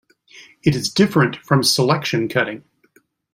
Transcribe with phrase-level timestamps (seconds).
[0.63, 2.63] It is different from Selection cutting.